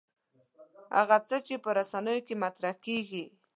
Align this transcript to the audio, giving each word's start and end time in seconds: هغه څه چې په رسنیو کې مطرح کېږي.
هغه 0.97 1.17
څه 1.27 1.37
چې 1.47 1.55
په 1.63 1.69
رسنیو 1.77 2.25
کې 2.27 2.35
مطرح 2.43 2.73
کېږي. 2.85 3.23